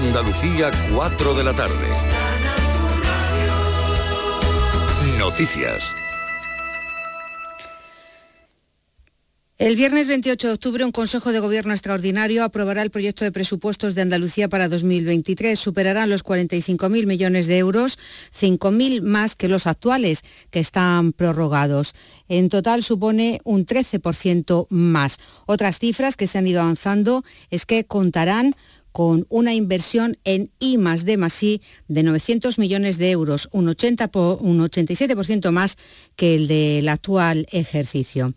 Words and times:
Andalucía, 0.00 0.70
4 0.94 1.34
de 1.34 1.44
la 1.44 1.52
tarde. 1.52 1.88
Noticias. 5.18 5.92
El 9.58 9.76
viernes 9.76 10.08
28 10.08 10.46
de 10.46 10.54
octubre, 10.54 10.84
un 10.86 10.90
Consejo 10.90 11.32
de 11.32 11.38
Gobierno 11.38 11.74
extraordinario 11.74 12.44
aprobará 12.44 12.80
el 12.80 12.90
proyecto 12.90 13.26
de 13.26 13.30
presupuestos 13.30 13.94
de 13.94 14.00
Andalucía 14.00 14.48
para 14.48 14.70
2023. 14.70 15.60
Superarán 15.60 16.08
los 16.08 16.24
45.000 16.24 17.04
millones 17.04 17.46
de 17.46 17.58
euros, 17.58 17.98
5.000 18.34 19.02
más 19.02 19.36
que 19.36 19.48
los 19.48 19.66
actuales, 19.66 20.22
que 20.50 20.60
están 20.60 21.12
prorrogados. 21.12 21.92
En 22.26 22.48
total 22.48 22.82
supone 22.82 23.42
un 23.44 23.66
13% 23.66 24.66
más. 24.70 25.18
Otras 25.44 25.78
cifras 25.78 26.16
que 26.16 26.26
se 26.26 26.38
han 26.38 26.46
ido 26.46 26.62
avanzando 26.62 27.22
es 27.50 27.66
que 27.66 27.84
contarán 27.84 28.54
con 28.92 29.26
una 29.28 29.54
inversión 29.54 30.18
en 30.24 30.50
I 30.58 30.78
más 30.78 31.04
D 31.04 31.18
I 31.40 31.60
de 31.88 32.02
900 32.02 32.58
millones 32.58 32.98
de 32.98 33.10
euros, 33.10 33.48
un, 33.52 33.68
80 33.68 34.10
un 34.40 34.60
87% 34.60 35.50
más 35.50 35.76
que 36.16 36.34
el 36.34 36.48
del 36.48 36.88
actual 36.88 37.46
ejercicio. 37.50 38.34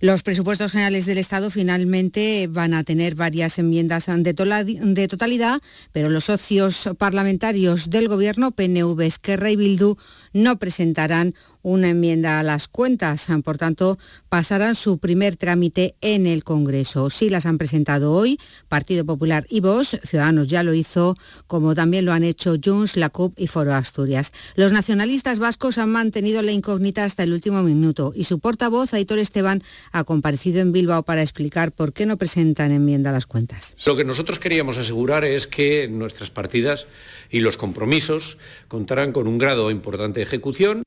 Los 0.00 0.22
presupuestos 0.22 0.70
generales 0.70 1.06
del 1.06 1.18
Estado 1.18 1.50
finalmente 1.50 2.46
van 2.48 2.72
a 2.72 2.84
tener 2.84 3.16
varias 3.16 3.58
enmiendas 3.58 4.06
de 4.06 5.08
totalidad, 5.08 5.60
pero 5.90 6.08
los 6.08 6.26
socios 6.26 6.88
parlamentarios 6.98 7.90
del 7.90 8.06
Gobierno, 8.06 8.52
PNV, 8.52 9.00
Esquerra 9.00 9.50
y 9.50 9.56
Bildu, 9.56 9.96
no 10.32 10.58
presentarán 10.58 11.34
una 11.62 11.90
enmienda 11.90 12.40
a 12.40 12.42
las 12.42 12.68
cuentas. 12.68 13.28
Por 13.44 13.58
tanto, 13.58 13.98
pasarán 14.28 14.74
su 14.74 14.98
primer 14.98 15.36
trámite 15.36 15.96
en 16.00 16.26
el 16.26 16.44
Congreso. 16.44 17.10
Sí 17.10 17.28
las 17.28 17.46
han 17.46 17.58
presentado 17.58 18.12
hoy 18.12 18.38
Partido 18.68 19.04
Popular 19.04 19.46
y 19.48 19.60
Vox. 19.60 19.98
Ciudadanos 20.04 20.48
ya 20.48 20.62
lo 20.62 20.74
hizo, 20.74 21.16
como 21.46 21.74
también 21.74 22.04
lo 22.04 22.12
han 22.12 22.24
hecho 22.24 22.56
Junts, 22.62 22.96
la 22.96 23.10
CUP 23.10 23.38
y 23.38 23.46
Foro 23.46 23.74
Asturias. 23.74 24.32
Los 24.54 24.72
nacionalistas 24.72 25.38
vascos 25.38 25.78
han 25.78 25.90
mantenido 25.90 26.42
la 26.42 26.52
incógnita 26.52 27.04
hasta 27.04 27.22
el 27.22 27.32
último 27.32 27.62
minuto 27.62 28.12
y 28.14 28.24
su 28.24 28.38
portavoz, 28.38 28.94
Aitor 28.94 29.18
Esteban, 29.18 29.62
ha 29.92 30.04
comparecido 30.04 30.60
en 30.60 30.72
Bilbao 30.72 31.02
para 31.02 31.22
explicar 31.22 31.72
por 31.72 31.92
qué 31.92 32.06
no 32.06 32.16
presentan 32.16 32.72
enmienda 32.72 33.10
a 33.10 33.12
las 33.12 33.26
cuentas. 33.26 33.76
Lo 33.84 33.96
que 33.96 34.04
nosotros 34.04 34.38
queríamos 34.38 34.78
asegurar 34.78 35.24
es 35.24 35.46
que 35.46 35.88
nuestras 35.88 36.30
partidas 36.30 36.86
y 37.30 37.40
los 37.40 37.56
compromisos 37.56 38.38
contarán 38.68 39.12
con 39.12 39.26
un 39.26 39.38
grado 39.38 39.70
importante 39.70 40.20
de 40.20 40.24
ejecución. 40.24 40.82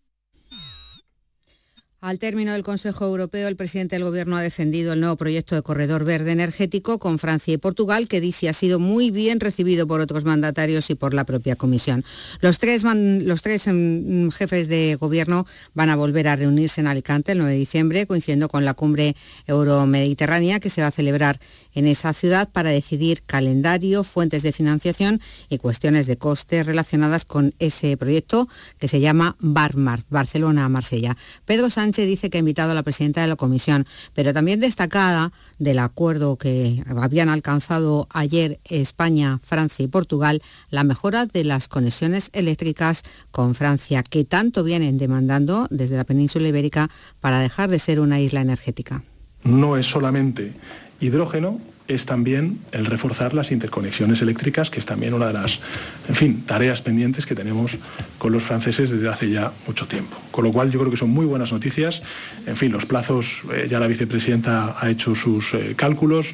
Al 2.02 2.17
término 2.17 2.53
del 2.53 2.64
Consejo 2.64 3.06
Europeo, 3.06 3.48
el 3.48 3.56
presidente 3.56 3.95
del 3.95 4.06
Gobierno 4.06 4.36
ha 4.36 4.42
defendido 4.42 4.92
el 4.92 5.00
nuevo 5.00 5.17
proyecto 5.17 5.53
de 5.53 5.61
corredor 5.61 6.03
verde 6.03 6.31
energético 6.31 6.98
con 6.98 7.20
Francia 7.20 7.53
y 7.53 7.58
Portugal, 7.58 8.08
que 8.08 8.20
dice 8.20 8.50
ha 8.50 8.53
sido 8.53 8.80
muy 8.80 9.11
bien 9.11 9.39
recibido 9.39 9.86
por 9.86 10.02
otros 10.02 10.25
mandatarios 10.25 10.89
y 10.89 10.95
por 10.95 11.14
la 11.14 11.25
propia 11.25 11.56
Comisión. 11.56 12.03
Los 12.39 12.58
tres, 12.58 12.83
los 12.83 13.44
tres 13.44 13.67
mm, 13.67 14.30
jefes 14.30 14.67
de 14.67 14.98
Gobierno 15.00 15.45
van 15.76 15.92
a 15.92 15.95
volver 15.95 16.28
a 16.28 16.36
reunirse 16.36 16.81
en 16.81 16.88
Alicante 16.88 17.33
el 17.33 17.38
9 17.38 17.53
de 17.53 17.59
diciembre, 17.59 18.08
coincidiendo 18.08 18.48
con 18.48 18.66
la 18.66 18.73
cumbre 18.73 19.16
euromediterránea 19.45 20.59
que 20.59 20.72
se 20.72 20.81
va 20.81 20.88
a 20.88 20.92
celebrar 20.92 21.39
en 21.73 21.88
esa 21.88 22.14
ciudad 22.14 22.50
para 22.50 22.69
decidir 22.69 23.23
calendario, 23.23 24.03
fuentes 24.03 24.44
de 24.44 24.52
financiación 24.52 25.22
y 25.50 25.58
cuestiones 25.58 26.08
de 26.08 26.17
coste 26.17 26.64
relacionadas 26.64 27.25
con 27.25 27.53
ese 27.59 27.95
proyecto 27.97 28.47
que 28.80 28.88
se 28.88 29.00
llama 29.00 29.36
Barmar, 29.39 30.03
Barcelona-Marsella. 30.09 31.17
Pedro 31.45 31.69
Sánchez 31.69 32.08
dice 32.08 32.30
que 32.30 32.38
ha 32.38 32.39
invitado 32.39 32.72
a 32.72 32.75
la 32.75 32.83
presidenta 32.83 33.22
de 33.22 33.27
la 33.27 33.36
Comisión, 33.36 33.86
pero 34.14 34.33
también 34.33 34.59
destacada 34.59 35.31
del 35.59 35.80
acuerdo 35.80 36.38
que 36.38 36.83
habían 36.88 37.30
alcanzado 37.30 38.08
ayer 38.11 38.59
España, 38.66 39.39
Francia 39.44 39.83
y 39.83 39.88
Portugal, 39.88 40.42
la 40.69 40.83
mejora 40.83 41.25
de 41.25 41.44
las 41.44 41.67
conexiones 41.67 42.30
eléctricas 42.33 43.03
con 43.31 43.55
Francia, 43.55 44.03
que 44.03 44.23
tanto 44.23 44.64
vienen 44.64 44.97
demandando 44.97 45.67
desde 45.69 45.97
la 45.97 46.03
península 46.03 46.47
ibérica 46.47 46.89
para 47.19 47.39
dejar 47.39 47.70
de 47.70 47.80
ser 47.80 47.99
una 47.99 48.20
isla 48.20 48.42
energética. 48.42 49.03
No 49.43 49.77
es 49.77 49.88
solamente 49.88 50.53
hidrógeno 51.02 51.60
es 51.88 52.06
también 52.06 52.60
el 52.72 52.86
reforzar 52.86 53.34
las 53.34 53.52
interconexiones 53.52 54.22
eléctricas, 54.22 54.70
que 54.70 54.80
es 54.80 54.86
también 54.86 55.14
una 55.14 55.28
de 55.28 55.34
las, 55.34 55.60
en 56.08 56.16
fin, 56.16 56.44
tareas 56.45 56.82
pendientes 56.82 57.26
que 57.26 57.36
tenemos 57.36 57.78
con 58.17 58.32
los 58.32 58.44
franceses 58.44 58.89
desde 58.89 59.10
hace 59.10 59.30
ya 59.30 59.52
mucho 59.67 59.88
tiempo. 59.88 60.17
Con 60.32 60.45
lo 60.45 60.52
cual 60.52 60.72
yo 60.72 60.80
creo 60.80 60.92
que 60.92 60.98
son 60.98 61.10
muy 61.10 61.26
buenas 61.26 61.52
noticias. 61.52 62.02
En 62.45 62.56
fin, 62.56 62.72
los 62.72 62.86
plazos, 62.86 63.42
eh, 63.54 63.67
ya 63.70 63.80
la 63.80 63.88
vicepresidenta 63.88 64.78
ha 64.80 64.89
hecho 64.89 65.16
sus 65.16 65.54
eh, 65.54 65.73
cálculos. 65.76 66.34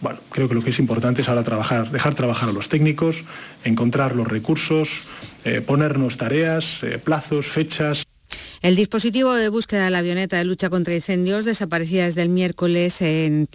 Bueno, 0.00 0.18
creo 0.30 0.48
que 0.48 0.54
lo 0.54 0.62
que 0.62 0.70
es 0.70 0.78
importante 0.78 1.22
es 1.22 1.28
ahora 1.28 1.44
trabajar, 1.44 1.90
dejar 1.90 2.14
trabajar 2.14 2.48
a 2.48 2.52
los 2.52 2.68
técnicos, 2.68 3.24
encontrar 3.64 4.16
los 4.16 4.26
recursos, 4.26 5.02
eh, 5.44 5.60
ponernos 5.60 6.16
tareas, 6.16 6.80
plazos, 7.04 7.46
fechas. 7.46 8.04
El 8.62 8.76
dispositivo 8.76 9.32
de 9.32 9.48
búsqueda 9.48 9.86
de 9.86 9.90
la 9.90 10.00
avioneta 10.00 10.36
de 10.36 10.44
lucha 10.44 10.68
contra 10.68 10.94
incendios, 10.94 11.46
desaparecida 11.46 12.04
desde 12.04 12.20
el 12.20 12.28
miércoles 12.28 13.00
en, 13.00 13.48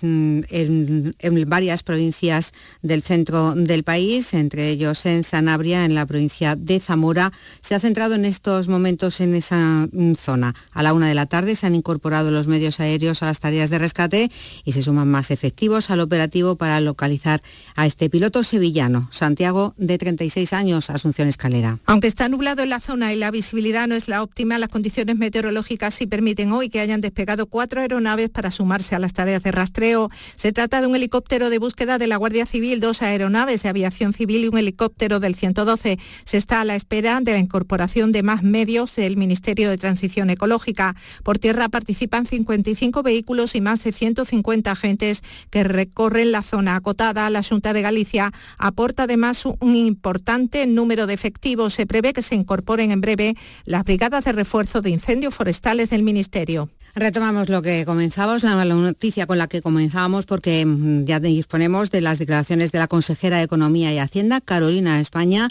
varias 1.45 1.83
provincias 1.83 2.53
del 2.81 3.03
centro 3.03 3.53
del 3.53 3.83
país, 3.83 4.33
entre 4.33 4.67
ellos 4.69 5.05
en 5.05 5.23
Sanabria, 5.23 5.85
en 5.85 5.93
la 5.93 6.07
provincia 6.07 6.55
de 6.55 6.79
Zamora, 6.79 7.31
se 7.61 7.75
ha 7.75 7.79
centrado 7.79 8.15
en 8.15 8.25
estos 8.25 8.67
momentos 8.67 9.21
en 9.21 9.35
esa 9.35 9.87
mm, 9.91 10.15
zona. 10.15 10.55
A 10.71 10.81
la 10.81 10.91
una 10.93 11.07
de 11.07 11.13
la 11.13 11.27
tarde 11.27 11.53
se 11.53 11.67
han 11.67 11.75
incorporado 11.75 12.31
los 12.31 12.47
medios 12.47 12.79
aéreos 12.79 13.21
a 13.21 13.27
las 13.27 13.39
tareas 13.39 13.69
de 13.69 13.77
rescate 13.77 14.31
y 14.63 14.71
se 14.71 14.81
suman 14.81 15.07
más 15.07 15.29
efectivos 15.29 15.91
al 15.91 15.99
operativo 15.99 16.55
para 16.55 16.81
localizar 16.81 17.43
a 17.75 17.85
este 17.85 18.09
piloto 18.09 18.41
sevillano, 18.41 19.07
Santiago, 19.11 19.75
de 19.77 19.99
36 19.99 20.51
años, 20.53 20.89
Asunción 20.89 21.27
Escalera. 21.27 21.77
Aunque 21.85 22.07
está 22.07 22.27
nublado 22.27 22.63
en 22.63 22.69
la 22.69 22.79
zona 22.79 23.13
y 23.13 23.17
la 23.17 23.29
visibilidad 23.29 23.87
no 23.87 23.93
es 23.93 24.07
la 24.07 24.23
óptima, 24.23 24.57
las 24.57 24.69
condiciones 24.69 24.94
meteorológicas 25.03 25.93
sí 25.95 26.07
permiten 26.07 26.51
hoy 26.51 26.69
que 26.69 26.79
hayan 26.79 27.01
despegado 27.01 27.47
cuatro 27.47 27.81
aeronaves 27.81 28.29
para 28.29 28.51
sumarse 28.51 28.95
a 28.95 28.99
las 28.99 29.13
tareas 29.13 29.43
de 29.43 29.51
rastreo. 29.51 30.09
Se 30.35 30.53
trata 30.53 30.79
de 30.79 30.87
un 30.87 30.95
helicóptero 30.95 31.49
de 31.49 31.59
búsqueda 31.59 31.97
de 31.97 32.07
la 32.07 32.17
Guardia 32.17 32.45
Civil, 32.45 32.79
dos 32.79 33.01
aeronaves 33.01 33.63
de 33.63 33.69
aviación 33.69 34.13
civil 34.13 34.45
y 34.45 34.47
un 34.47 34.57
helicóptero 34.57 35.19
del 35.19 35.35
112. 35.35 35.99
Se 36.23 36.37
está 36.37 36.61
a 36.61 36.65
la 36.65 36.75
espera 36.75 37.19
de 37.21 37.33
la 37.33 37.39
incorporación 37.39 38.11
de 38.11 38.23
más 38.23 38.43
medios 38.43 38.95
del 38.95 39.17
Ministerio 39.17 39.69
de 39.69 39.77
Transición 39.77 40.29
Ecológica. 40.29 40.95
Por 41.23 41.39
tierra 41.39 41.69
participan 41.69 42.25
55 42.25 43.03
vehículos 43.03 43.55
y 43.55 43.61
más 43.61 43.83
de 43.83 43.91
150 43.91 44.71
agentes 44.71 45.21
que 45.49 45.63
recorren 45.63 46.31
la 46.31 46.43
zona 46.43 46.75
acotada. 46.75 47.29
La 47.29 47.43
Junta 47.43 47.73
de 47.73 47.81
Galicia 47.81 48.31
aporta 48.57 49.03
además 49.03 49.45
un 49.45 49.75
importante 49.75 50.67
número 50.67 51.07
de 51.07 51.13
efectivos. 51.13 51.73
Se 51.73 51.85
prevé 51.85 52.13
que 52.13 52.21
se 52.21 52.35
incorporen 52.35 52.91
en 52.91 53.01
breve 53.01 53.35
las 53.65 53.83
brigadas 53.83 54.25
de 54.25 54.31
refuerzo 54.31 54.81
de 54.85 54.91
incendios 54.91 55.35
forestales 55.35 55.89
del 55.89 56.03
Ministerio. 56.03 56.69
Retomamos 56.95 57.49
lo 57.49 57.61
que 57.61 57.83
comenzamos, 57.83 58.43
la, 58.43 58.63
noticia 58.63 59.27
con 59.27 59.37
la 59.37 59.47
que 59.47 59.61
comenzábamos, 59.61 60.25
porque 60.25 60.65
mm, 60.65 61.03
ya 61.03 61.19
disponemos 61.19 61.91
de 61.91 61.99
las 61.99 62.19
declaraciones 62.19 62.71
de 62.71 62.79
la 62.79 62.87
consejera 62.87 63.37
de 63.37 63.43
Economía 63.43 63.91
y 63.91 63.99
Hacienda, 63.99 64.39
Carolina 64.39 65.01
España, 65.01 65.49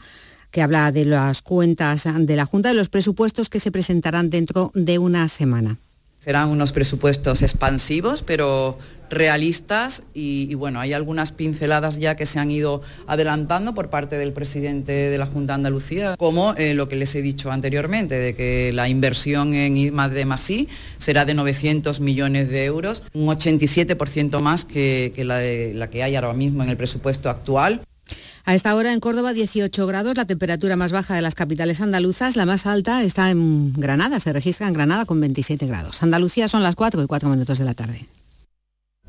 que 0.51 0.63
habla 0.63 0.91
de 0.91 1.05
las 1.05 1.43
cuentas 1.43 2.09
de 2.17 2.37
la 2.37 2.47
Junta, 2.47 2.71
de 2.71 2.77
los 2.77 2.89
presupuestos 2.89 3.51
que 3.51 3.61
se 3.61 3.71
presentarán 3.71 4.31
dentro 4.31 4.71
de 4.75 4.99
una 4.99 5.29
semana. 5.29 5.77
Serán 6.25 6.49
unos 6.49 6.73
presupuestos 6.73 7.43
expansivos, 7.43 8.23
pero 8.23 8.79
realistas 9.11 10.03
y, 10.15 10.55
bueno, 10.55 10.81
hay 10.81 10.95
algunas 10.95 11.33
pinceladas 11.33 11.99
ya 11.99 12.17
que 12.17 12.25
se 12.25 12.39
han 12.39 12.51
ido 12.51 12.81
adelantando 13.07 13.75
por 13.75 13.91
parte 13.91 14.17
del 14.17 14.33
presidente 14.33 14.93
de 14.93 15.19
la 15.19 15.27
Junta 15.27 15.53
de 15.53 15.57
Andalucía, 15.57 16.17
como 16.17 16.55
eh, 16.55 16.73
lo 16.73 16.89
que 16.89 16.97
les 16.97 17.15
he 17.15 17.21
dicho 17.21 17.53
anteriormente, 17.53 18.15
de 18.15 18.35
que 18.35 18.73
la 18.73 18.89
inversión 18.89 19.53
en 19.53 19.77
I 19.77 19.91
más 19.91 20.13
de 20.13 20.25
Masí 20.25 20.69
será 20.97 21.27
de 21.27 21.35
900 21.35 22.01
millones 22.01 22.49
de 22.49 22.65
euros, 22.65 23.03
un 23.13 23.27
87% 23.27 24.41
más 24.41 24.65
que, 24.65 25.13
la 25.25 25.91
que 25.91 26.03
hay 26.03 26.17
ahora 26.17 26.33
mismo 26.33 26.63
en 26.63 26.71
el 26.71 26.79
presupuesto 26.79 27.29
actual. 27.29 27.83
A 28.45 28.55
esta 28.55 28.75
hora 28.75 28.93
en 28.93 29.01
Córdoba 29.01 29.33
18 29.33 29.87
grados, 29.87 30.17
la 30.17 30.27
temperatura 30.27 30.77
más 30.77 30.93
baja 30.93 31.15
de 31.15 31.23
las 31.23 31.35
capitales 31.35 31.81
andaluzas, 31.81 32.37
la 32.37 32.47
más 32.47 32.67
alta 32.67 33.03
está 33.03 33.31
en 33.31 33.73
Granada, 33.73 34.21
se 34.21 34.33
registra 34.33 34.67
en 34.67 34.75
Granada 34.75 35.07
con 35.07 35.21
27 35.21 35.67
grados. 35.67 36.03
Andalucía 36.03 36.49
son 36.49 36.63
las 36.63 36.75
4 36.75 37.03
y 37.03 37.07
4 37.07 37.29
minutos 37.29 37.59
de 37.59 37.65
la 37.65 37.75
tarde. 37.75 38.07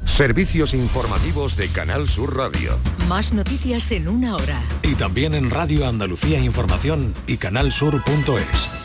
Servicios 0.03 0.73
informativos 0.73 1.55
de 1.57 1.67
Canal 1.69 2.07
Sur 2.07 2.37
Radio. 2.37 2.77
Más 3.07 3.33
noticias 3.33 3.91
en 3.91 4.07
una 4.07 4.35
hora. 4.35 4.61
Y 4.83 4.95
también 4.95 5.33
en 5.33 5.49
Radio 5.49 5.87
Andalucía 5.87 6.39
Información 6.39 7.13
y 7.27 7.37
canalsur.es. 7.37 8.84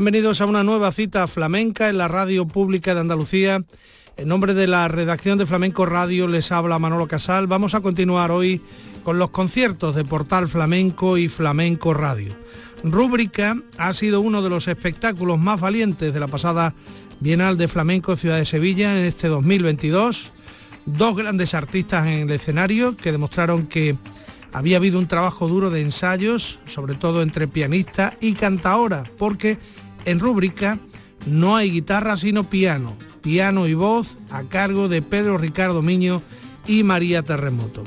Bienvenidos 0.00 0.40
a 0.40 0.46
una 0.46 0.64
nueva 0.64 0.92
cita 0.92 1.26
flamenca 1.26 1.90
en 1.90 1.98
la 1.98 2.08
radio 2.08 2.46
pública 2.46 2.94
de 2.94 3.00
Andalucía. 3.00 3.62
En 4.16 4.28
nombre 4.28 4.54
de 4.54 4.66
la 4.66 4.88
redacción 4.88 5.36
de 5.36 5.44
Flamenco 5.44 5.84
Radio 5.84 6.26
les 6.26 6.52
habla 6.52 6.78
Manolo 6.78 7.06
Casal. 7.06 7.46
Vamos 7.46 7.74
a 7.74 7.82
continuar 7.82 8.30
hoy 8.30 8.62
con 9.04 9.18
los 9.18 9.28
conciertos 9.28 9.94
de 9.94 10.04
Portal 10.06 10.48
Flamenco 10.48 11.18
y 11.18 11.28
Flamenco 11.28 11.92
Radio. 11.92 12.32
Rúbrica 12.82 13.58
ha 13.76 13.92
sido 13.92 14.22
uno 14.22 14.40
de 14.40 14.48
los 14.48 14.68
espectáculos 14.68 15.38
más 15.38 15.60
valientes 15.60 16.14
de 16.14 16.20
la 16.20 16.28
pasada 16.28 16.72
Bienal 17.20 17.58
de 17.58 17.68
Flamenco 17.68 18.16
Ciudad 18.16 18.38
de 18.38 18.46
Sevilla 18.46 18.98
en 18.98 19.04
este 19.04 19.28
2022. 19.28 20.32
Dos 20.86 21.14
grandes 21.14 21.52
artistas 21.52 22.06
en 22.06 22.20
el 22.20 22.30
escenario 22.30 22.96
que 22.96 23.12
demostraron 23.12 23.66
que 23.66 23.98
había 24.54 24.78
habido 24.78 24.98
un 24.98 25.08
trabajo 25.08 25.46
duro 25.46 25.68
de 25.68 25.82
ensayos, 25.82 26.58
sobre 26.66 26.94
todo 26.94 27.20
entre 27.20 27.48
pianista 27.48 28.16
y 28.20 28.32
cantaora, 28.32 29.04
porque 29.18 29.58
en 30.04 30.20
rúbrica 30.20 30.78
no 31.26 31.56
hay 31.56 31.70
guitarra 31.70 32.16
sino 32.16 32.44
piano, 32.44 32.96
piano 33.22 33.66
y 33.66 33.74
voz 33.74 34.16
a 34.30 34.42
cargo 34.44 34.88
de 34.88 35.02
Pedro 35.02 35.38
Ricardo 35.38 35.82
Miño 35.82 36.22
y 36.66 36.82
María 36.82 37.22
Terremoto. 37.22 37.84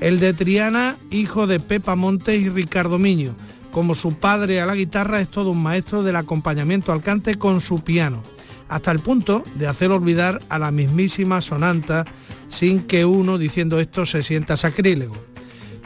El 0.00 0.20
de 0.20 0.34
Triana, 0.34 0.96
hijo 1.10 1.46
de 1.46 1.60
Pepa 1.60 1.96
Montes 1.96 2.40
y 2.40 2.48
Ricardo 2.48 2.98
Miño. 2.98 3.34
Como 3.72 3.94
su 3.94 4.14
padre 4.14 4.60
a 4.60 4.66
la 4.66 4.74
guitarra 4.74 5.20
es 5.20 5.28
todo 5.28 5.50
un 5.50 5.62
maestro 5.62 6.02
del 6.02 6.16
acompañamiento 6.16 6.92
al 6.92 7.02
cante 7.02 7.36
con 7.36 7.60
su 7.60 7.82
piano, 7.82 8.22
hasta 8.68 8.92
el 8.92 9.00
punto 9.00 9.42
de 9.56 9.66
hacer 9.66 9.90
olvidar 9.90 10.40
a 10.48 10.58
la 10.58 10.70
mismísima 10.70 11.40
sonanta 11.40 12.04
sin 12.48 12.84
que 12.84 13.04
uno 13.04 13.38
diciendo 13.38 13.80
esto 13.80 14.06
se 14.06 14.22
sienta 14.22 14.56
sacrílego. 14.56 15.16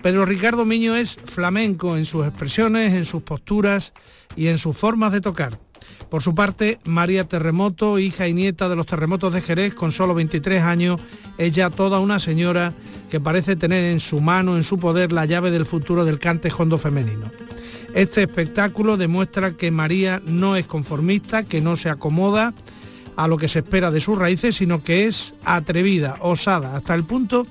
Pedro 0.03 0.25
Ricardo 0.27 0.65
Miño 0.65 0.97
es 0.97 1.17
flamenco 1.17 1.97
en 1.97 2.05
sus 2.05 2.27
expresiones, 2.27 2.93
en 2.93 3.05
sus 3.05 3.23
posturas 3.23 3.93
y 4.37 4.49
en 4.49 4.59
sus 4.59 4.77
formas 4.77 5.13
de 5.13 5.21
tocar. 5.21 5.59
Por 6.11 6.23
su 6.23 6.35
parte, 6.35 6.79
María 6.85 7.25
Terremoto, 7.25 7.99
hija 7.99 8.29
y 8.29 8.35
nieta 8.35 8.69
de 8.69 8.77
los 8.77 8.87
terremotos 8.87 9.33
de 9.33 9.43
Jerez, 9.43 9.75
con 9.75 9.93
solo 9.93 10.15
23 10.15 10.63
años, 10.63 11.01
es 11.37 11.53
ya 11.53 11.71
toda 11.71 11.99
una 11.99 12.19
señora 12.19 12.73
que 13.11 13.21
parece 13.21 13.57
tener 13.57 13.85
en 13.85 14.01
su 14.01 14.21
mano, 14.21 14.57
en 14.57 14.65
su 14.65 14.79
poder, 14.79 15.13
la 15.13 15.27
llave 15.27 15.51
del 15.51 15.67
futuro 15.67 16.05
del 16.05 16.19
cante 16.19 16.51
hondo 16.57 16.79
femenino. 16.79 17.27
Este 17.95 18.23
espectáculo 18.23 18.97
demuestra 18.97 19.53
que 19.53 19.71
María 19.71 20.23
no 20.27 20.57
es 20.57 20.67
conformista, 20.67 21.45
que 21.45 21.61
no 21.61 21.77
se 21.77 21.91
acomoda 21.91 22.55
a 23.17 23.27
lo 23.27 23.37
que 23.37 23.49
se 23.49 23.61
espera 23.61 23.91
de 23.91 24.01
sus 24.01 24.17
raíces, 24.17 24.57
sino 24.57 24.83
que 24.83 25.07
es 25.07 25.35
atrevida, 25.45 26.17
osada, 26.21 26.77
hasta 26.77 26.95
el 26.95 27.05
punto 27.05 27.47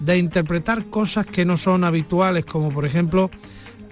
de 0.00 0.18
interpretar 0.18 0.86
cosas 0.86 1.26
que 1.26 1.44
no 1.44 1.56
son 1.56 1.84
habituales, 1.84 2.44
como 2.44 2.70
por 2.70 2.84
ejemplo 2.84 3.30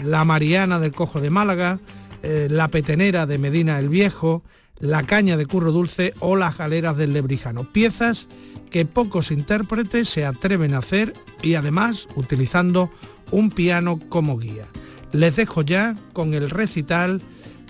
la 0.02 0.24
Mariana 0.24 0.80
del 0.80 0.92
Cojo 0.92 1.20
de 1.20 1.30
Málaga, 1.30 1.78
eh, 2.22 2.48
la 2.50 2.68
petenera 2.68 3.26
de 3.26 3.38
Medina 3.38 3.78
el 3.78 3.88
Viejo, 3.88 4.42
la 4.78 5.02
caña 5.02 5.36
de 5.36 5.46
Curro 5.46 5.72
Dulce 5.72 6.14
o 6.20 6.36
las 6.36 6.58
galeras 6.58 6.96
del 6.96 7.12
Lebrijano. 7.12 7.64
Piezas 7.64 8.28
que 8.70 8.86
pocos 8.86 9.30
intérpretes 9.30 10.08
se 10.08 10.24
atreven 10.24 10.74
a 10.74 10.78
hacer 10.78 11.12
y 11.42 11.54
además 11.54 12.06
utilizando 12.16 12.90
un 13.30 13.50
piano 13.50 13.98
como 14.08 14.38
guía. 14.38 14.66
Les 15.12 15.36
dejo 15.36 15.62
ya 15.62 15.96
con 16.12 16.34
el 16.34 16.50
recital 16.50 17.20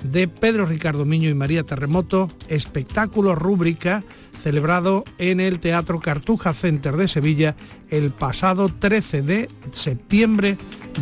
de 0.02 0.29
Pedro 0.29 0.67
Ricardo 0.67 1.05
Miño 1.05 1.29
y 1.29 1.35
María 1.35 1.62
Terremoto, 1.62 2.29
espectáculo 2.49 3.35
rúbrica 3.35 4.03
celebrado 4.43 5.05
en 5.19 5.41
el 5.41 5.61
Teatro 5.61 6.00
Cartuja 6.00 6.55
Center 6.55 6.96
de 6.96 7.08
Sevilla 7.08 7.56
el 7.91 8.11
pasado 8.11 8.69
13 8.69 9.23
de 9.23 9.49
septiembre 9.73 10.56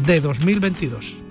de 0.06 0.20
2022. 0.20 1.27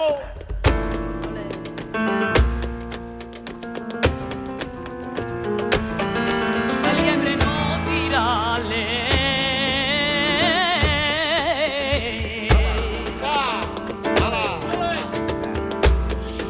como. 0.00 0.18
Saliembre 6.82 7.36
no 7.36 7.84
tirale. 7.84 8.86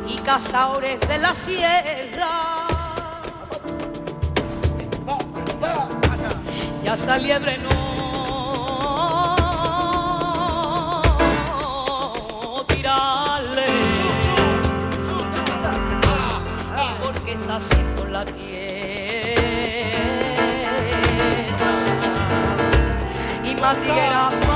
Y 0.07 0.17
Casaures 0.19 1.01
de 1.01 1.19
la 1.19 1.35
sierra. 1.35 2.67
Ya 6.85 6.97
saliebre 6.97 7.59
must 23.61 23.85
get 23.85 24.13
up. 24.13 24.50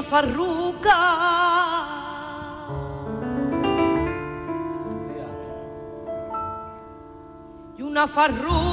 misma 0.00 0.02
farruca. 0.02 0.98
una 7.78 8.06
farruca. 8.06 8.69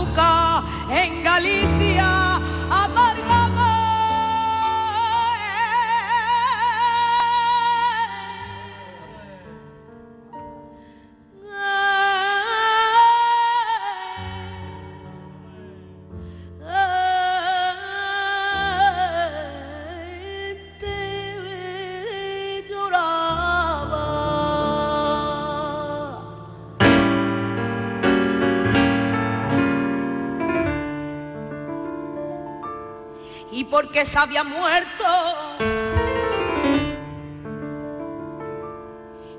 porque 33.88 34.04
se 34.04 34.20
había 34.20 34.44
muerto. 34.44 35.06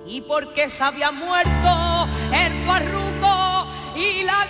Y 0.06 0.22
porque 0.22 0.70
se 0.70 0.82
había 0.82 1.12
muerto 1.12 2.08
el 2.32 2.64
farruco 2.64 3.66
y 3.94 4.22
la 4.22 4.46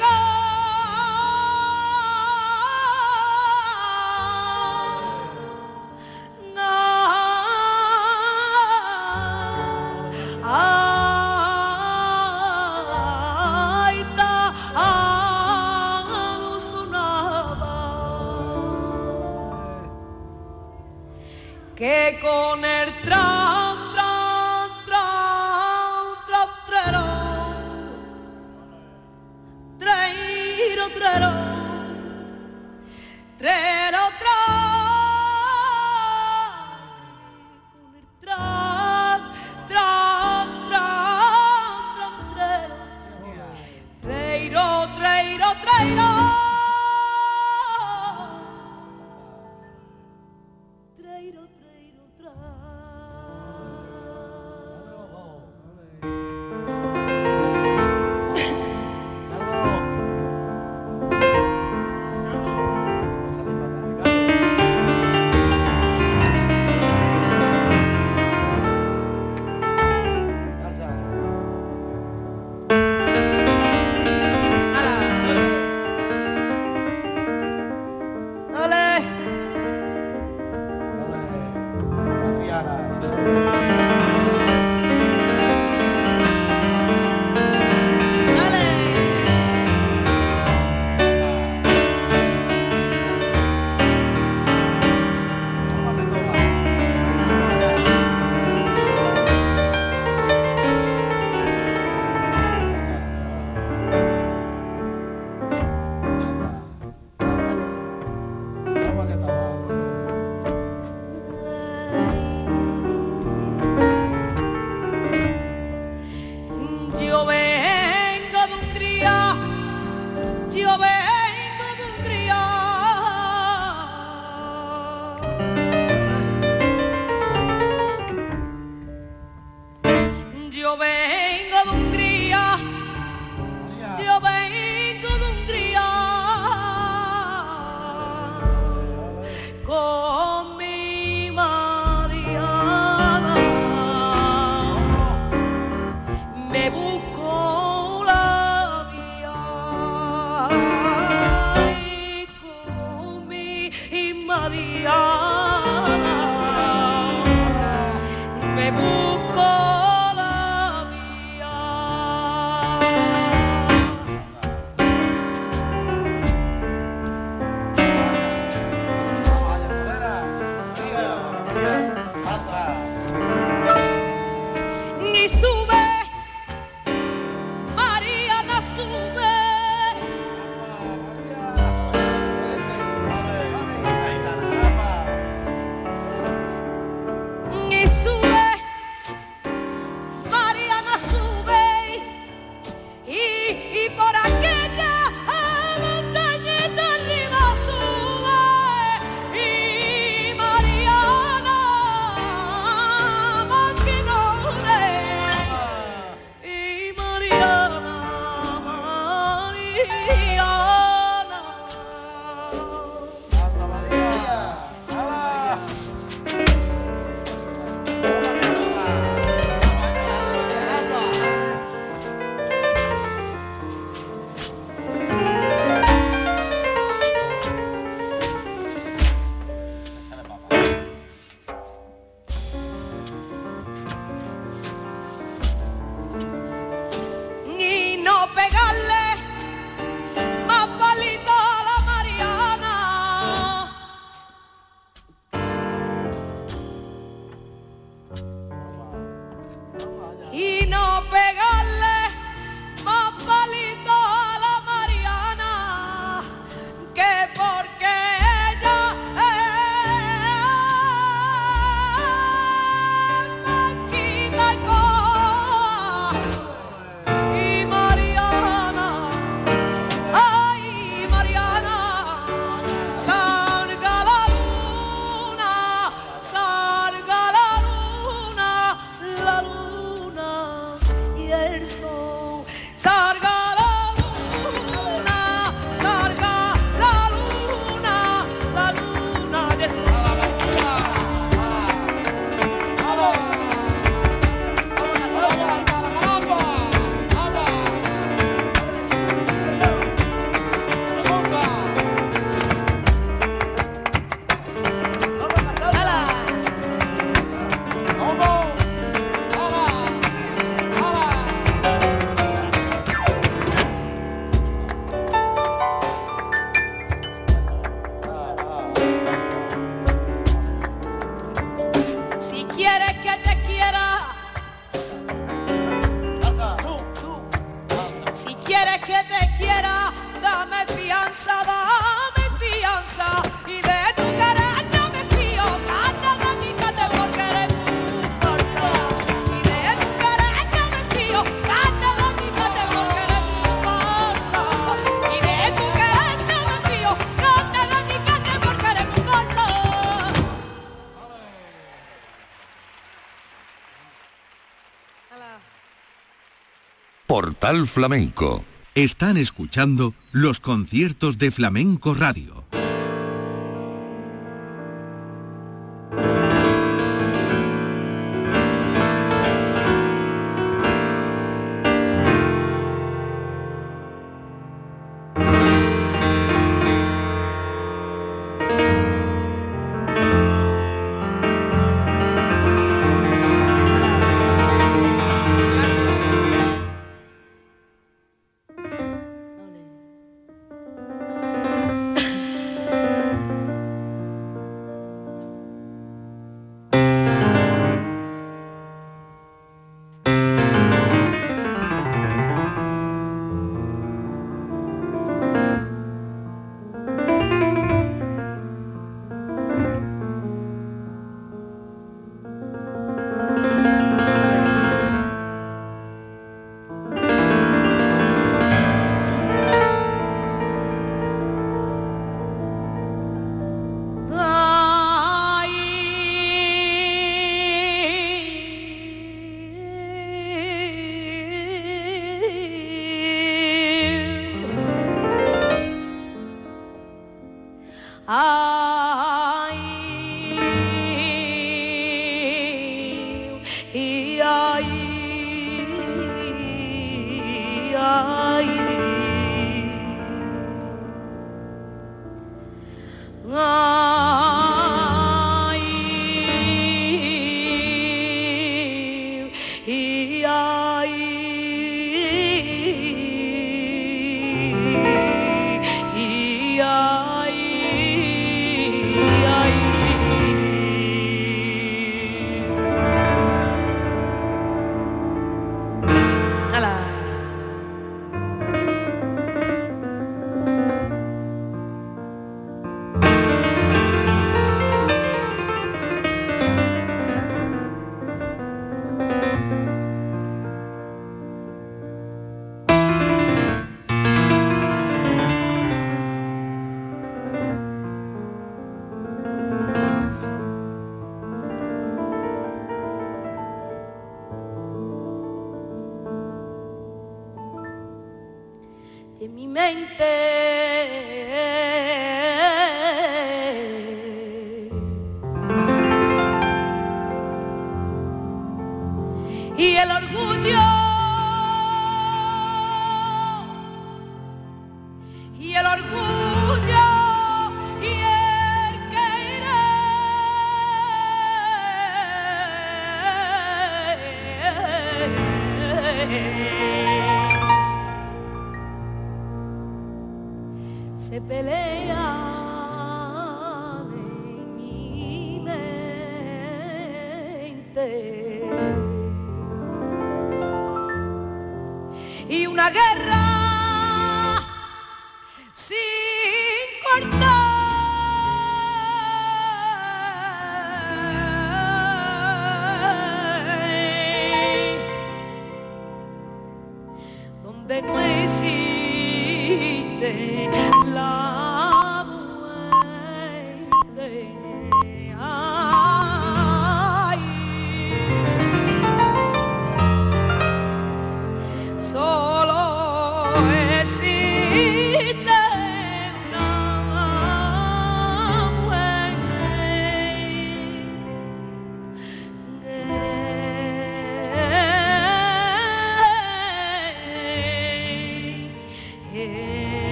Portal 357.09 357.67
Flamenco. 357.67 358.45
Están 358.75 359.17
escuchando 359.17 359.95
los 360.13 360.41
conciertos 360.41 361.17
de 361.17 361.31
Flamenco 361.31 361.95
Radio. 361.95 362.45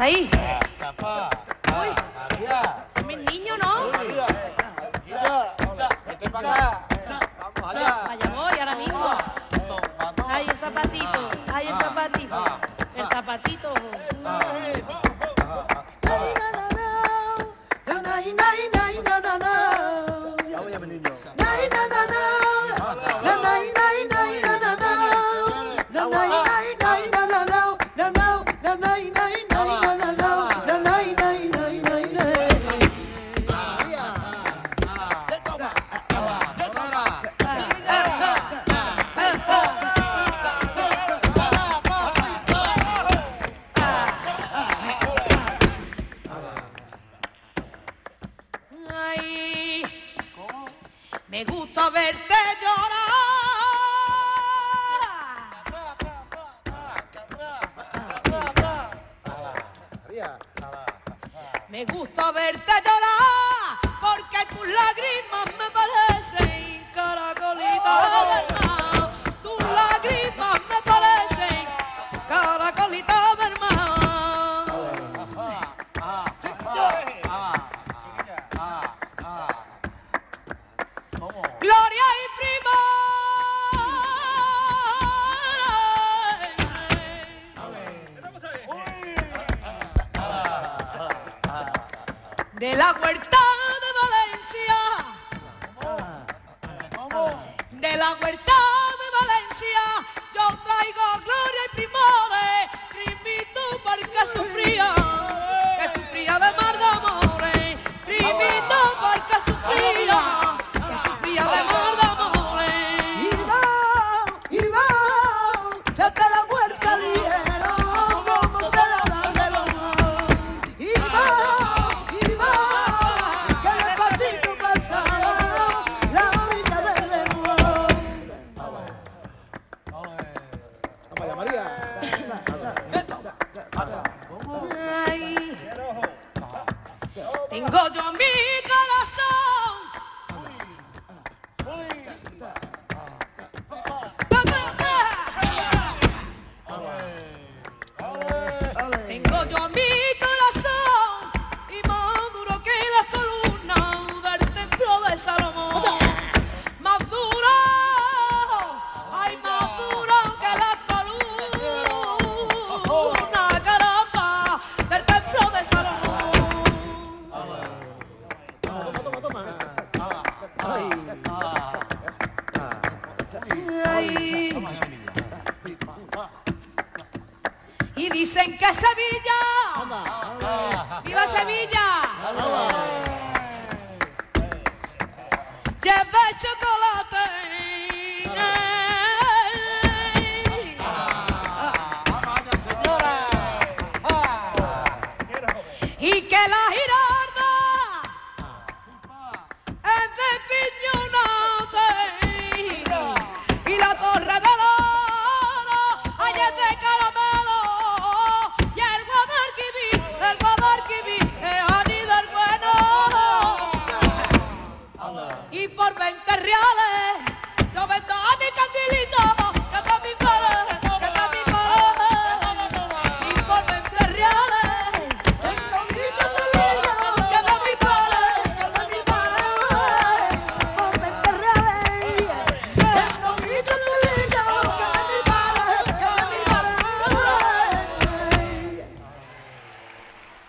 ahí? 0.00 0.30
Mis 3.06 3.18
niños, 3.18 3.58
¿no? 3.58 3.90
Vete 6.06 6.30
para 6.30 6.54
acá. 6.54 6.86
Allá. 7.62 8.30
Voy, 8.34 8.58
ahora 8.58 8.74
mismo. 8.76 9.10
Hay 10.28 10.48
el 10.48 10.58
zapatito, 10.58 11.30
hay 11.52 11.68
el 11.68 11.78
zapatito. 11.78 12.44
El 12.96 13.06
zapatito. 13.06 13.74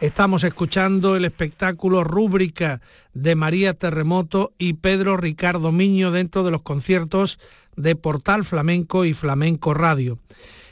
Estamos 0.02 0.44
escuchando 0.44 1.16
el 1.16 1.26
espectáculo 1.26 2.04
Rúbrica 2.04 2.82
de 3.14 3.36
María 3.36 3.76
Terremoto 3.76 4.52
y 4.58 4.74
Pedro 4.74 5.16
Ricardo 5.16 5.72
Miño 5.72 6.10
dentro 6.10 6.44
de 6.44 6.50
los 6.50 6.64
conciertos 6.64 7.38
de 7.76 7.96
Portal 7.96 8.44
Flamenco 8.44 9.06
y 9.06 9.14
Flamenco 9.14 9.76
Radio. 9.76 10.18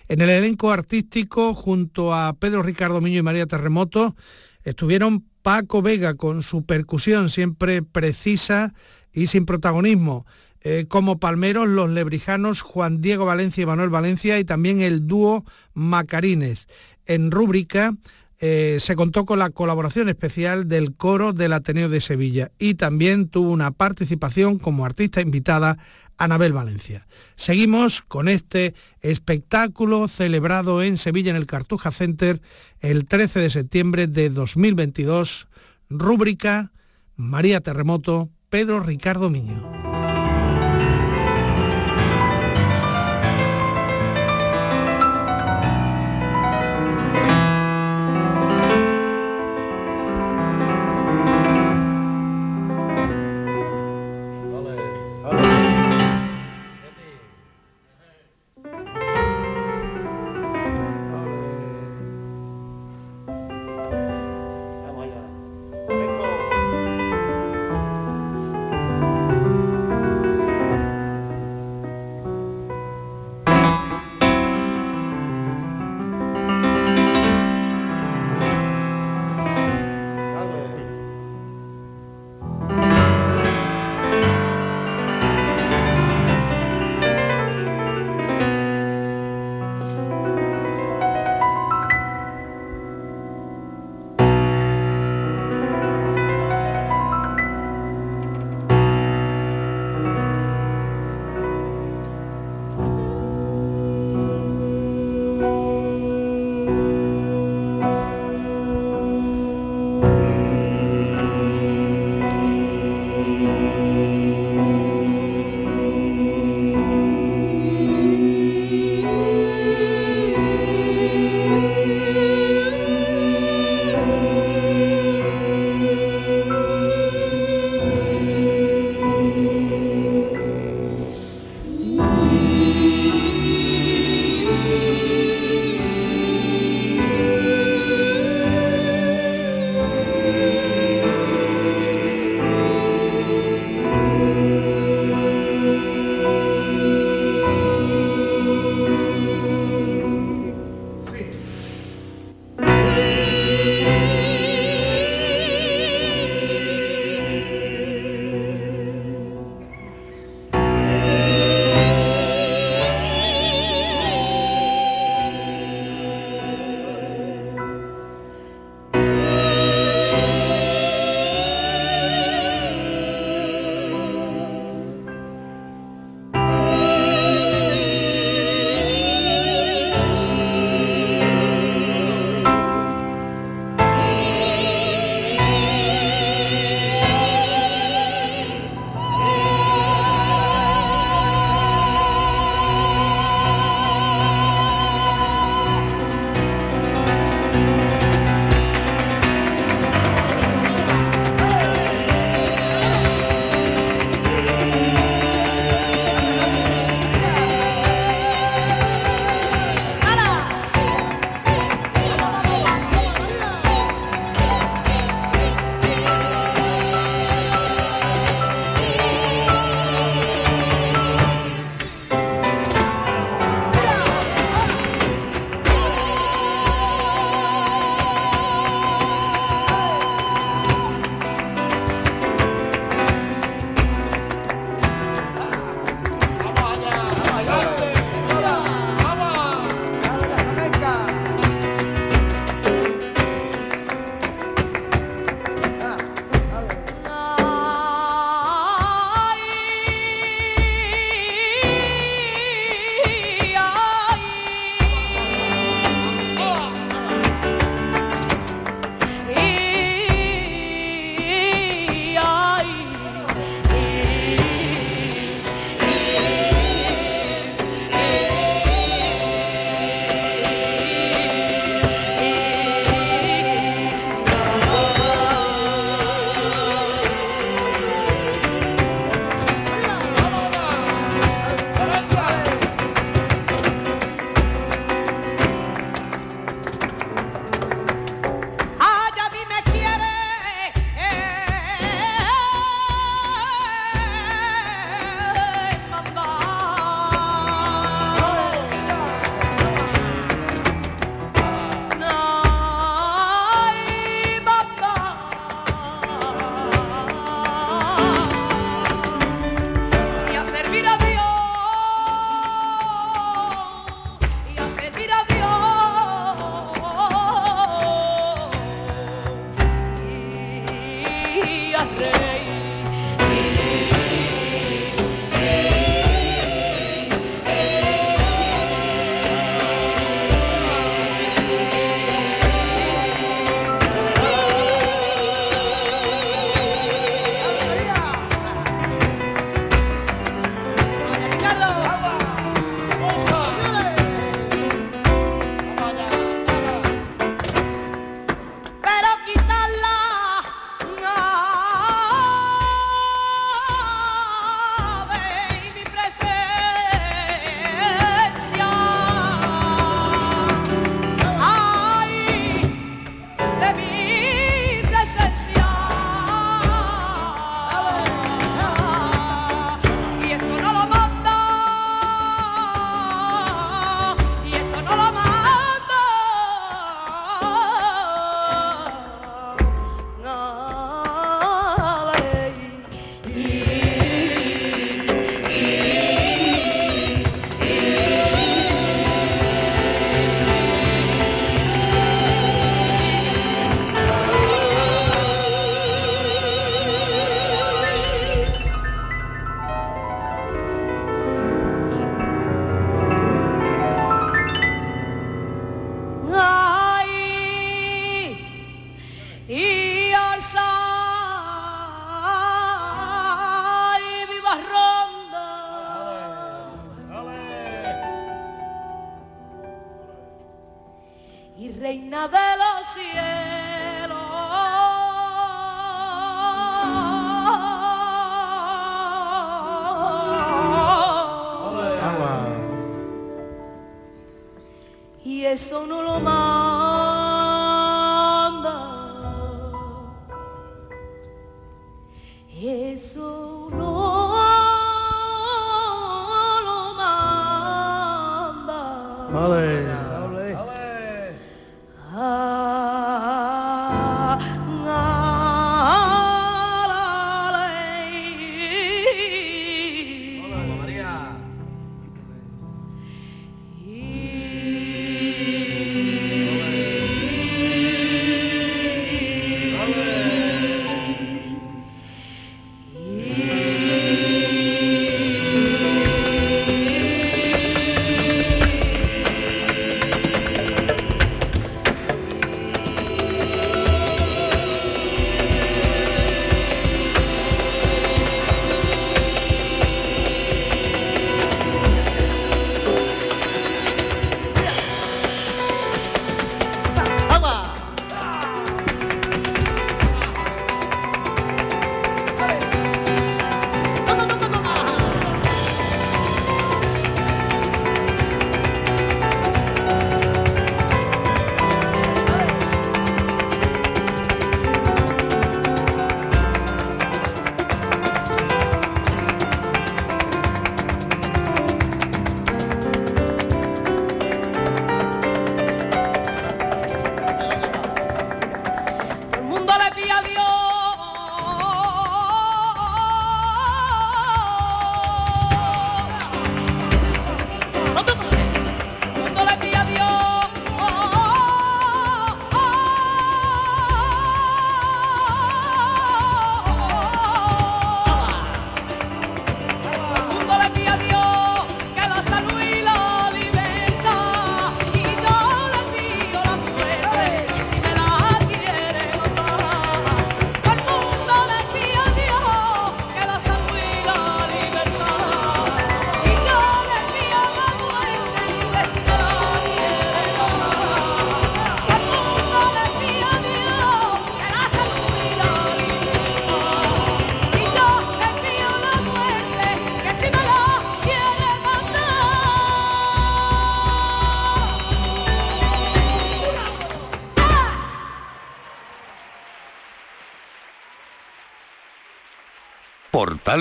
En 0.08 0.22
el 0.22 0.32
elenco 0.32 0.72
artístico, 0.72 1.54
junto 1.54 2.16
a 2.16 2.34
Pedro 2.34 2.64
Ricardo 2.64 3.02
Miño 3.02 3.20
y 3.20 3.22
María 3.22 3.46
Terremoto, 3.46 4.16
estuvieron 4.64 5.24
Paco 5.44 5.84
Vega 5.84 6.16
con 6.16 6.42
su 6.42 6.66
percusión 6.66 7.30
siempre 7.30 7.84
precisa 7.84 8.74
y 9.14 9.28
sin 9.28 9.46
protagonismo. 9.46 10.26
Eh, 10.62 10.86
como 10.88 11.20
palmeros 11.20 11.68
los 11.68 11.92
lebrijanos 11.92 12.62
Juan 12.62 13.00
Diego 13.00 13.26
Valencia 13.26 13.62
y 13.62 13.68
Manuel 13.68 13.90
Valencia 13.90 14.40
y 14.40 14.44
también 14.44 14.82
el 14.82 15.06
dúo 15.06 15.46
Macarines. 15.76 16.68
En 17.06 17.30
rúbrica 17.30 17.94
eh, 18.42 18.78
se 18.80 18.96
contó 18.96 19.26
con 19.26 19.40
la 19.40 19.50
colaboración 19.50 20.08
especial 20.08 20.68
del 20.70 20.96
coro 20.96 21.34
del 21.34 21.52
Ateneo 21.52 21.90
de 21.90 22.00
Sevilla 22.00 22.52
y 22.58 22.76
también 22.76 23.28
tuvo 23.28 23.52
una 23.52 23.72
participación 23.72 24.60
como 24.60 24.86
artista 24.86 25.20
invitada 25.20 25.78
Anabel 26.18 26.54
Valencia. 26.54 27.06
Seguimos 27.36 28.02
con 28.02 28.30
este 28.30 28.76
espectáculo 29.02 30.08
celebrado 30.08 30.84
en 30.84 30.98
Sevilla 30.98 31.32
en 31.32 31.36
el 31.36 31.48
Cartuja 31.48 31.92
Center 31.92 32.42
el 32.80 33.06
13 33.06 33.40
de 33.40 33.50
septiembre 33.50 34.08
de 34.08 34.30
2022, 34.30 35.48
rúbrica 35.90 36.72
María 37.18 37.60
Terremoto, 37.60 38.30
Pedro 38.50 38.80
Ricardo 38.80 39.30
Miño. 39.30 39.89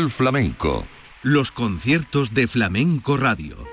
Flamenco. 0.07 0.85
Los 1.23 1.51
conciertos 1.51 2.33
de 2.33 2.47
Flamenco 2.47 3.17
Radio. 3.17 3.68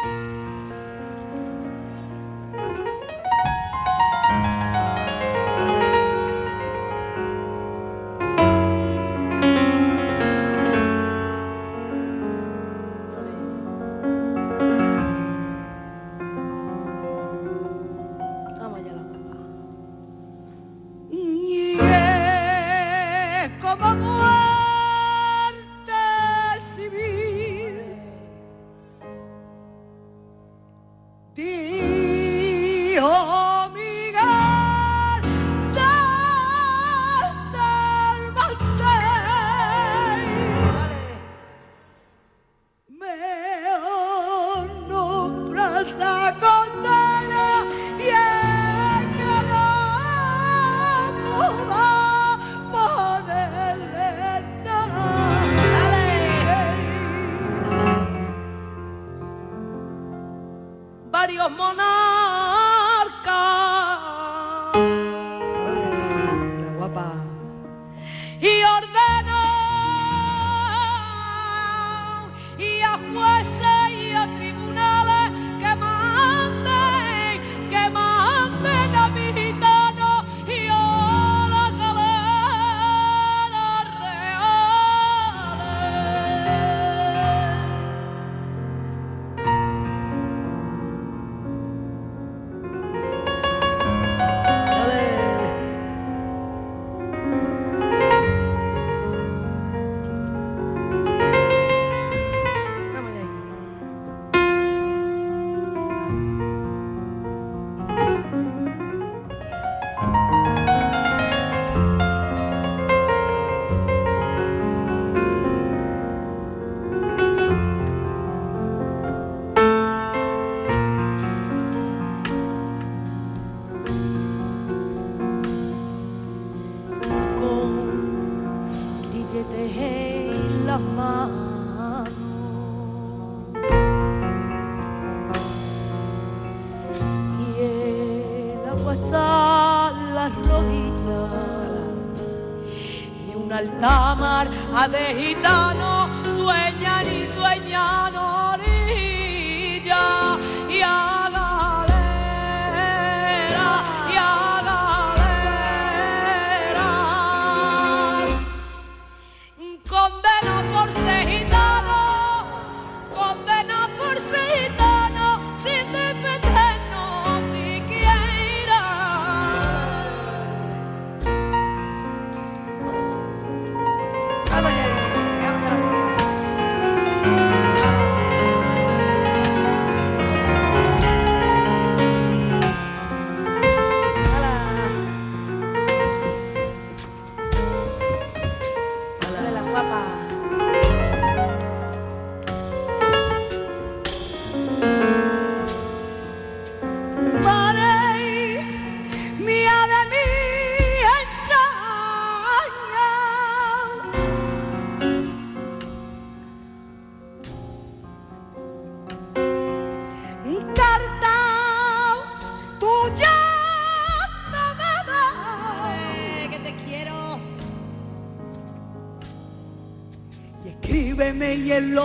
Altamar 144.86 145.10
a 145.10 145.35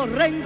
Torrente. 0.00 0.39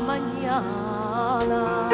mañana. 0.00 1.88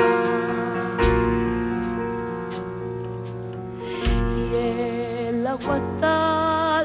Y 4.36 4.54
el 4.54 5.46
agua 5.46 5.76
hasta 5.76 6.84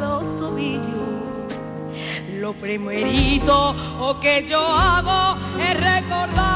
los 0.00 0.36
tobillos. 0.38 0.98
Lo 2.40 2.52
primerito 2.54 3.74
que 4.20 4.44
yo 4.46 4.60
hago 4.60 5.38
es 5.60 5.74
recordar. 5.74 6.47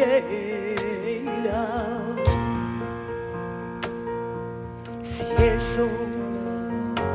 Si 0.00 0.06
eso 5.44 5.86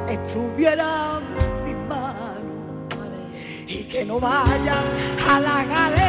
estuviera 0.07 1.19
en 1.19 1.65
mi 1.65 1.73
mano 1.89 2.53
y 3.67 3.85
que 3.85 4.05
no 4.05 4.19
vayan 4.19 4.85
a 5.27 5.39
la 5.39 5.65
galera. 5.65 6.04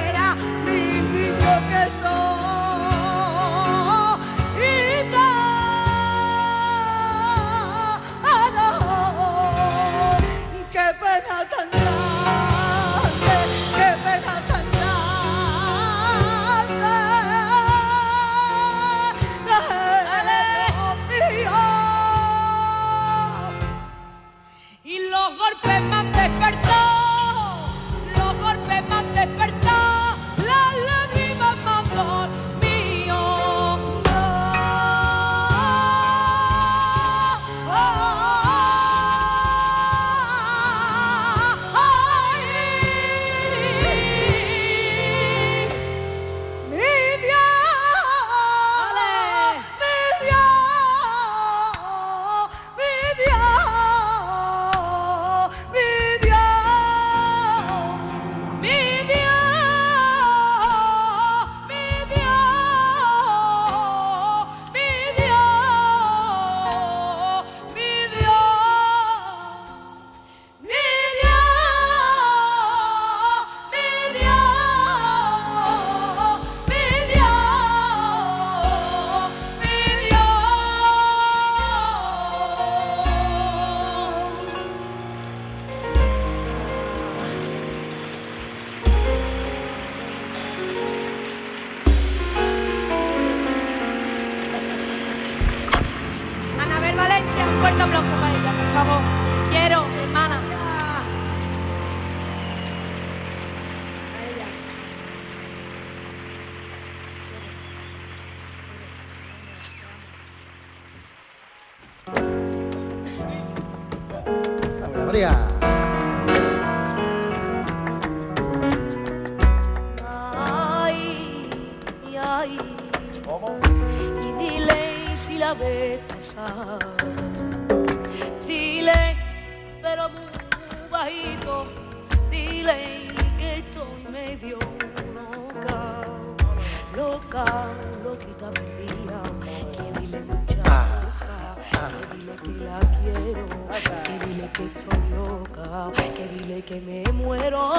que 144.56 146.28
dile 146.28 146.62
que 146.62 146.80
me 146.80 147.04
muero, 147.12 147.70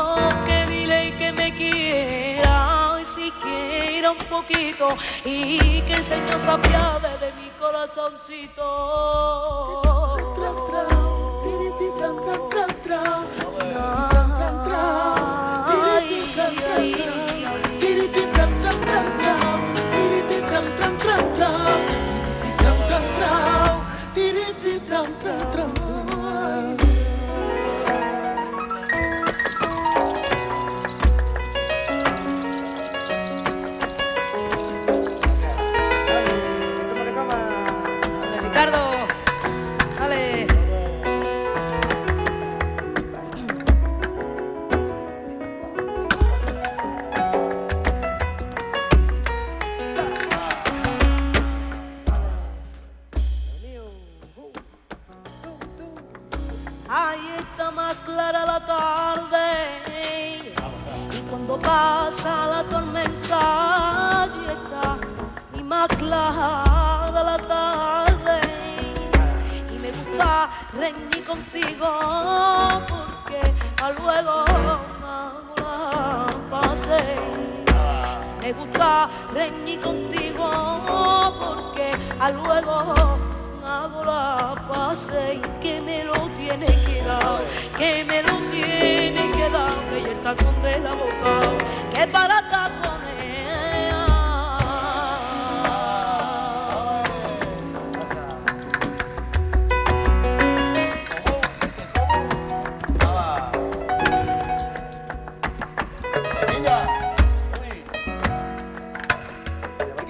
que 0.45 0.67
dile 0.67 1.15
que 1.17 1.31
me 1.31 1.51
quiera, 1.55 2.97
y 3.01 3.05
siquiera 3.05 4.11
un 4.11 4.17
poquito, 4.19 4.95
y 5.25 5.81
que 5.81 5.95
el 5.95 6.03
Señor 6.03 6.39
se 6.39 6.49
apiade 6.49 7.17
de 7.17 7.33
mi 7.33 7.49
corazoncito. 7.57 8.63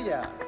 Россия! 0.07 0.46